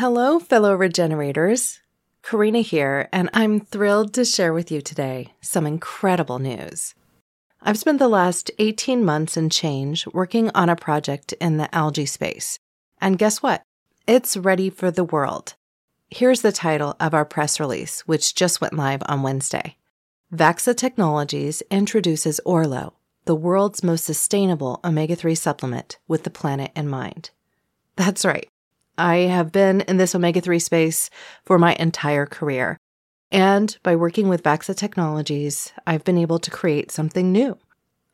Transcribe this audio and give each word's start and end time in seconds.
Hello, 0.00 0.38
fellow 0.38 0.74
regenerators. 0.74 1.80
Karina 2.22 2.60
here, 2.60 3.10
and 3.12 3.28
I'm 3.34 3.60
thrilled 3.60 4.14
to 4.14 4.24
share 4.24 4.54
with 4.54 4.70
you 4.70 4.80
today 4.80 5.34
some 5.42 5.66
incredible 5.66 6.38
news. 6.38 6.94
I've 7.60 7.78
spent 7.78 7.98
the 7.98 8.08
last 8.08 8.50
18 8.58 9.04
months 9.04 9.36
and 9.36 9.52
change 9.52 10.06
working 10.06 10.50
on 10.54 10.70
a 10.70 10.74
project 10.74 11.34
in 11.34 11.58
the 11.58 11.68
algae 11.74 12.06
space. 12.06 12.58
And 12.98 13.18
guess 13.18 13.42
what? 13.42 13.62
It's 14.06 14.38
ready 14.38 14.70
for 14.70 14.90
the 14.90 15.04
world. 15.04 15.52
Here's 16.08 16.40
the 16.40 16.50
title 16.50 16.96
of 16.98 17.12
our 17.12 17.26
press 17.26 17.60
release, 17.60 18.00
which 18.06 18.34
just 18.34 18.58
went 18.58 18.72
live 18.72 19.02
on 19.04 19.22
Wednesday. 19.22 19.76
Vaxa 20.34 20.74
Technologies 20.74 21.62
introduces 21.70 22.40
Orlo, 22.46 22.94
the 23.26 23.34
world's 23.34 23.84
most 23.84 24.06
sustainable 24.06 24.80
omega 24.82 25.14
3 25.14 25.34
supplement 25.34 25.98
with 26.08 26.24
the 26.24 26.30
planet 26.30 26.70
in 26.74 26.88
mind. 26.88 27.28
That's 27.96 28.24
right. 28.24 28.48
I 29.00 29.20
have 29.28 29.50
been 29.50 29.80
in 29.82 29.96
this 29.96 30.14
omega 30.14 30.42
3 30.42 30.58
space 30.58 31.08
for 31.44 31.58
my 31.58 31.74
entire 31.74 32.26
career. 32.26 32.76
And 33.32 33.76
by 33.82 33.96
working 33.96 34.28
with 34.28 34.42
Vaxa 34.42 34.76
Technologies, 34.76 35.72
I've 35.86 36.04
been 36.04 36.18
able 36.18 36.38
to 36.38 36.50
create 36.50 36.90
something 36.90 37.32
new. 37.32 37.56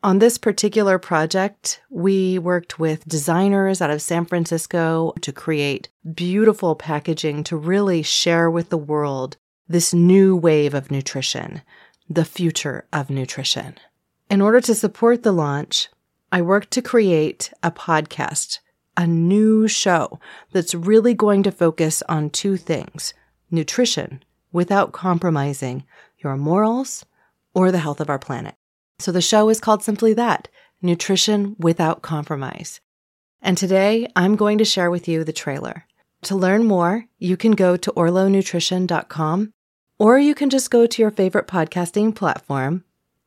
On 0.01 0.19
this 0.19 0.37
particular 0.37 0.97
project, 0.97 1.81
we 1.89 2.39
worked 2.39 2.79
with 2.79 3.05
designers 3.05 3.81
out 3.81 3.89
of 3.89 4.01
San 4.01 4.25
Francisco 4.25 5.13
to 5.21 5.33
create 5.33 5.89
beautiful 6.13 6.75
packaging 6.75 7.43
to 7.45 7.57
really 7.57 8.01
share 8.01 8.49
with 8.49 8.69
the 8.69 8.77
world 8.77 9.35
this 9.67 9.93
new 9.93 10.37
wave 10.37 10.73
of 10.73 10.89
nutrition, 10.89 11.63
the 12.09 12.23
future 12.23 12.85
of 12.93 13.09
nutrition. 13.09 13.75
In 14.29 14.39
order 14.39 14.61
to 14.61 14.73
support 14.73 15.23
the 15.23 15.33
launch, 15.33 15.89
I 16.31 16.41
worked 16.41 16.71
to 16.71 16.81
create 16.81 17.51
a 17.61 17.71
podcast 17.71 18.59
a 18.97 19.07
new 19.07 19.67
show 19.67 20.19
that's 20.51 20.75
really 20.75 21.13
going 21.13 21.43
to 21.43 21.51
focus 21.51 22.03
on 22.09 22.29
two 22.29 22.57
things 22.57 23.13
nutrition 23.49 24.21
without 24.51 24.91
compromising 24.91 25.85
your 26.17 26.35
morals 26.35 27.05
or 27.53 27.71
the 27.71 27.79
health 27.79 28.01
of 28.01 28.09
our 28.09 28.19
planet. 28.19 28.55
So 28.99 29.11
the 29.11 29.21
show 29.21 29.49
is 29.49 29.61
called 29.61 29.83
simply 29.83 30.13
that 30.13 30.47
Nutrition 30.81 31.55
Without 31.59 32.01
Compromise. 32.01 32.81
And 33.41 33.57
today 33.57 34.07
I'm 34.15 34.35
going 34.35 34.57
to 34.57 34.65
share 34.65 34.89
with 34.89 35.07
you 35.07 35.23
the 35.23 35.31
trailer. 35.31 35.85
To 36.23 36.35
learn 36.35 36.65
more, 36.65 37.05
you 37.19 37.37
can 37.37 37.51
go 37.51 37.77
to 37.77 37.91
orlonutrition.com 37.91 39.53
or 39.99 40.19
you 40.19 40.35
can 40.35 40.49
just 40.49 40.71
go 40.71 40.85
to 40.85 41.01
your 41.01 41.11
favorite 41.11 41.47
podcasting 41.47 42.13
platform, 42.13 42.83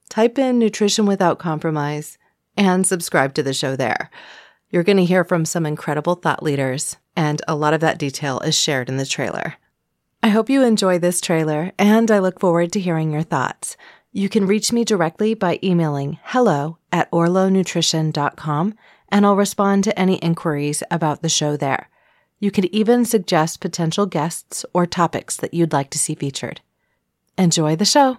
type 0.09 0.39
in 0.39 0.59
Nutrition 0.59 1.07
Without 1.07 1.39
Compromise, 1.39 2.19
and 2.57 2.87
subscribe 2.87 3.35
to 3.35 3.43
the 3.43 3.55
show 3.55 3.77
there. 3.77 4.11
You're 4.71 4.85
going 4.85 4.99
to 4.99 5.05
hear 5.05 5.25
from 5.25 5.45
some 5.45 5.67
incredible 5.67 6.15
thought 6.15 6.45
leaders, 6.45 6.97
and 7.17 7.43
a 7.49 7.57
lot 7.57 7.75
of 7.75 7.81
that 7.81 7.99
detail 7.99 8.39
is 8.41 8.57
shared 8.57 8.89
in 8.89 8.99
the 8.99 9.07
trailer. 9.07 9.55
I 10.23 10.29
hope 10.29 10.49
you 10.49 10.63
enjoy 10.63 10.99
this 10.99 11.21
trailer, 11.21 11.73
and 11.77 12.09
I 12.09 12.21
look 12.21 12.39
forward 12.39 12.71
to 12.73 12.81
hearing 12.81 13.11
your 13.11 13.23
thoughts. 13.23 13.77
You 14.13 14.29
can 14.29 14.47
reach 14.47 14.73
me 14.73 14.85
directly 14.85 15.35
by 15.35 15.59
emailing 15.63 16.21
hello 16.23 16.79
at 16.93 17.11
orlonutrition.com, 17.11 18.75
and 19.09 19.27
I'll 19.27 19.37
respond 19.37 19.83
to 19.85 19.99
any 19.99 20.17
inquiries 20.17 20.85
about 20.89 21.23
the 21.23 21.29
show 21.29 21.57
there. 21.57 21.89
You 22.39 22.53
can 22.53 22.73
even 22.73 23.05
suggest 23.05 23.61
potential 23.61 24.07
guests 24.07 24.65
or 24.73 24.87
topics 24.87 25.37
that 25.39 25.53
you'd 25.53 25.73
like 25.73 25.91
to 25.91 25.99
see 25.99 26.15
featured. 26.15 26.61
Enjoy 27.37 27.75
the 27.75 27.85
show! 27.85 28.19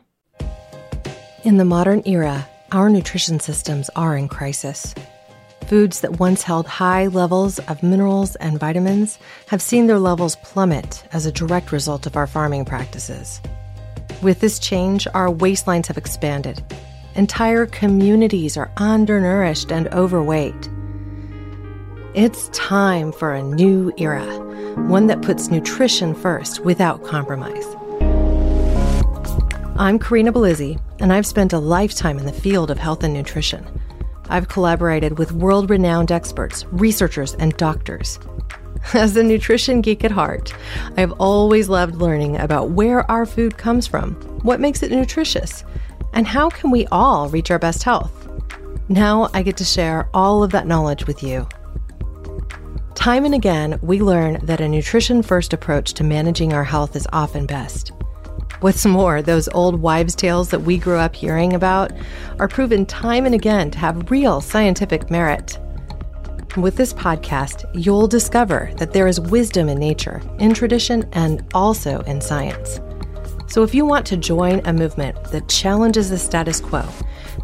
In 1.46 1.58
the 1.58 1.66
modern 1.66 2.04
era, 2.06 2.48
our 2.74 2.90
nutrition 2.90 3.40
systems 3.40 3.90
are 3.96 4.18
in 4.18 4.28
crisis. 4.28 4.94
Foods 5.72 6.02
that 6.02 6.20
once 6.20 6.44
held 6.44 6.68
high 6.68 7.08
levels 7.08 7.58
of 7.60 7.82
minerals 7.82 8.36
and 8.36 8.60
vitamins 8.60 9.18
have 9.48 9.62
seen 9.62 9.88
their 9.88 10.00
levels 10.00 10.36
plummet 10.44 11.08
as 11.14 11.26
a 11.26 11.32
direct 11.32 11.72
result 11.72 12.06
of 12.06 12.18
our 12.18 12.28
farming 12.28 12.66
practices. 12.66 13.40
With 14.22 14.42
this 14.42 14.60
change, 14.60 15.08
our 15.14 15.30
waistlines 15.30 15.86
have 15.86 15.98
expanded. 15.98 16.62
Entire 17.16 17.66
communities 17.68 18.58
are 18.58 18.70
undernourished 18.76 19.72
and 19.72 19.88
overweight. 19.94 20.70
It's 22.16 22.50
time 22.50 23.14
for 23.14 23.32
a 23.32 23.42
new 23.42 23.94
era, 23.98 24.26
one 24.90 25.08
that 25.08 25.22
puts 25.22 25.52
nutrition 25.52 26.14
first 26.14 26.66
without 26.66 27.06
compromise. 27.06 27.66
I'm 29.78 30.00
Karina 30.00 30.34
Belizzi, 30.34 30.82
and 31.00 31.14
I've 31.14 31.26
spent 31.26 31.54
a 31.54 31.60
lifetime 31.60 32.20
in 32.20 32.26
the 32.26 32.34
field 32.34 32.72
of 32.72 32.78
health 32.78 33.06
and 33.06 33.14
nutrition. 33.14 33.81
I've 34.32 34.48
collaborated 34.48 35.18
with 35.18 35.34
world 35.34 35.70
renowned 35.70 36.12
experts, 36.12 36.66
researchers, 36.72 37.36
and 37.36 37.56
doctors. 37.58 38.18
As 38.94 39.16
a 39.16 39.24
nutrition 39.24 39.82
geek 39.82 40.04
at 40.04 40.12
heart, 40.12 40.54
I've 40.98 41.12
always 41.14 41.70
loved 41.70 41.96
learning 41.96 42.38
about 42.38 42.72
where 42.72 43.10
our 43.12 43.26
food 43.26 43.58
comes 43.58 43.86
from, 43.86 44.14
what 44.44 44.60
makes 44.60 44.82
it 44.82 44.92
nutritious, 44.92 45.64
and 46.14 46.26
how 46.26 46.50
can 46.50 46.72
we 46.72 46.88
all 46.88 47.30
reach 47.30 47.52
our 47.52 47.60
best 47.60 47.84
health. 47.84 48.28
Now 48.90 49.30
I 49.34 49.44
get 49.44 49.58
to 49.58 49.66
share 49.66 50.10
all 50.14 50.44
of 50.44 50.52
that 50.52 50.66
knowledge 50.66 51.06
with 51.08 51.22
you. 51.22 51.48
Time 52.96 53.26
and 53.26 53.34
again, 53.34 53.80
we 53.82 54.02
learn 54.02 54.40
that 54.44 54.62
a 54.62 54.68
nutrition 54.68 55.24
first 55.24 55.54
approach 55.54 55.94
to 55.96 56.04
managing 56.04 56.54
our 56.54 56.64
health 56.64 56.96
is 56.96 57.08
often 57.12 57.46
best. 57.46 57.92
What's 58.62 58.86
more, 58.86 59.24
those 59.24 59.50
old 59.56 59.82
wives' 59.82 60.14
tales 60.14 60.50
that 60.50 60.60
we 60.60 60.78
grew 60.78 60.98
up 60.98 61.16
hearing 61.16 61.54
about 61.54 61.92
are 62.38 62.48
proven 62.48 62.86
time 62.86 63.26
and 63.26 63.34
again 63.34 63.72
to 63.72 63.80
have 63.80 64.12
real 64.12 64.40
scientific 64.40 65.10
merit. 65.10 65.58
With 66.56 66.76
this 66.76 66.94
podcast, 66.94 67.68
you'll 67.74 68.06
discover 68.06 68.70
that 68.78 68.94
there 68.94 69.08
is 69.08 69.20
wisdom 69.20 69.68
in 69.68 69.80
nature, 69.80 70.22
in 70.38 70.54
tradition, 70.54 71.10
and 71.14 71.44
also 71.56 72.02
in 72.02 72.22
science. 72.22 72.80
So 73.48 73.64
if 73.64 73.74
you 73.74 73.84
want 73.84 74.06
to 74.06 74.16
join 74.16 74.62
a 74.66 74.74
movement 74.74 75.24
that 75.32 75.50
challenges 75.50 76.12
the 76.12 76.20
status 76.20 76.62
quo, 76.62 76.88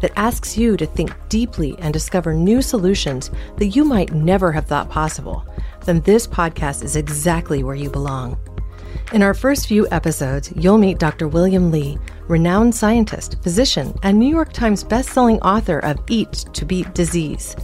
that 0.00 0.12
asks 0.14 0.56
you 0.56 0.76
to 0.76 0.86
think 0.86 1.12
deeply 1.28 1.76
and 1.80 1.92
discover 1.92 2.32
new 2.32 2.62
solutions 2.62 3.32
that 3.56 3.74
you 3.74 3.82
might 3.82 4.12
never 4.12 4.52
have 4.52 4.66
thought 4.66 4.88
possible, 4.88 5.44
then 5.84 6.00
this 6.02 6.28
podcast 6.28 6.84
is 6.84 6.94
exactly 6.94 7.64
where 7.64 7.74
you 7.74 7.90
belong. 7.90 8.38
In 9.10 9.22
our 9.22 9.32
first 9.32 9.68
few 9.68 9.88
episodes, 9.90 10.52
you'll 10.54 10.76
meet 10.76 10.98
Dr. 10.98 11.28
William 11.28 11.70
Li, 11.70 11.98
renowned 12.28 12.74
scientist, 12.74 13.42
physician, 13.42 13.98
and 14.02 14.18
New 14.18 14.28
York 14.28 14.52
Times 14.52 14.84
bestselling 14.84 15.38
author 15.40 15.78
of 15.78 15.98
Eat 16.10 16.44
to 16.52 16.66
Beat 16.66 16.92
Disease. 16.92 17.56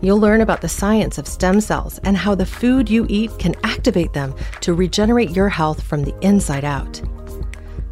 You'll 0.00 0.20
learn 0.20 0.40
about 0.40 0.60
the 0.60 0.68
science 0.68 1.18
of 1.18 1.26
stem 1.26 1.60
cells 1.60 1.98
and 2.04 2.16
how 2.16 2.36
the 2.36 2.46
food 2.46 2.88
you 2.88 3.06
eat 3.08 3.36
can 3.40 3.56
activate 3.64 4.12
them 4.12 4.36
to 4.60 4.72
regenerate 4.72 5.30
your 5.30 5.48
health 5.48 5.82
from 5.82 6.04
the 6.04 6.14
inside 6.20 6.64
out. 6.64 7.02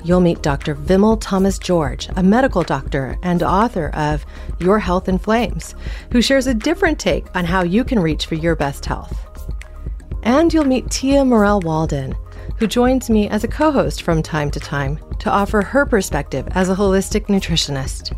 You'll 0.04 0.20
meet 0.20 0.42
Dr. 0.42 0.76
Vimal 0.76 1.18
Thomas 1.20 1.58
George, 1.58 2.08
a 2.14 2.22
medical 2.22 2.62
doctor 2.62 3.18
and 3.24 3.42
author 3.42 3.88
of 3.94 4.24
Your 4.60 4.78
Health 4.78 5.08
in 5.08 5.18
Flames, 5.18 5.74
who 6.12 6.22
shares 6.22 6.46
a 6.46 6.54
different 6.54 7.00
take 7.00 7.26
on 7.34 7.46
how 7.46 7.64
you 7.64 7.82
can 7.82 7.98
reach 7.98 8.26
for 8.26 8.36
your 8.36 8.54
best 8.54 8.86
health. 8.86 9.26
And 10.22 10.54
you'll 10.54 10.64
meet 10.64 10.88
Tia 10.88 11.24
Morel 11.24 11.58
Walden, 11.60 12.14
who 12.58 12.66
joins 12.66 13.10
me 13.10 13.28
as 13.28 13.44
a 13.44 13.48
co 13.48 13.70
host 13.70 14.02
from 14.02 14.22
time 14.22 14.50
to 14.50 14.60
time 14.60 14.98
to 15.18 15.30
offer 15.30 15.62
her 15.62 15.86
perspective 15.86 16.46
as 16.52 16.68
a 16.68 16.74
holistic 16.74 17.26
nutritionist. 17.26 18.16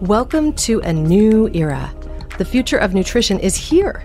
Welcome 0.00 0.52
to 0.54 0.80
a 0.80 0.92
new 0.92 1.48
era. 1.54 1.94
The 2.38 2.44
future 2.44 2.78
of 2.78 2.94
nutrition 2.94 3.38
is 3.38 3.56
here. 3.56 4.04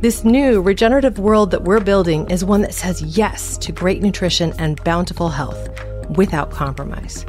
This 0.00 0.24
new 0.24 0.60
regenerative 0.60 1.18
world 1.18 1.50
that 1.52 1.62
we're 1.62 1.80
building 1.80 2.30
is 2.30 2.44
one 2.44 2.62
that 2.62 2.74
says 2.74 3.02
yes 3.02 3.56
to 3.58 3.72
great 3.72 4.02
nutrition 4.02 4.52
and 4.58 4.82
bountiful 4.84 5.28
health 5.28 5.68
without 6.16 6.50
compromise. 6.50 7.24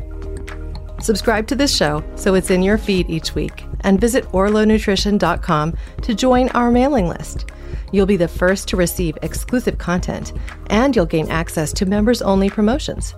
Subscribe 1.03 1.47
to 1.47 1.55
this 1.55 1.75
show 1.75 2.01
so 2.15 2.33
it's 2.33 2.49
in 2.49 2.63
your 2.63 2.77
feed 2.77 3.09
each 3.09 3.35
week 3.35 3.65
and 3.81 3.99
visit 3.99 4.23
orlonutrition.com 4.31 5.73
to 6.01 6.15
join 6.15 6.47
our 6.51 6.71
mailing 6.71 7.09
list. 7.09 7.51
You'll 7.91 8.05
be 8.05 8.15
the 8.15 8.29
first 8.29 8.69
to 8.69 8.77
receive 8.77 9.17
exclusive 9.21 9.77
content, 9.77 10.31
and 10.67 10.95
you'll 10.95 11.05
gain 11.05 11.29
access 11.29 11.73
to 11.73 11.85
members 11.85 12.21
only 12.21 12.49
promotions. 12.49 13.15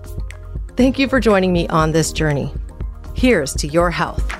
Thank 0.75 0.97
you 0.97 1.07
for 1.07 1.19
joining 1.19 1.53
me 1.53 1.67
on 1.67 1.91
this 1.91 2.11
journey. 2.11 2.51
Here's 3.13 3.53
to 3.53 3.67
your 3.67 3.91
health. 3.91 4.34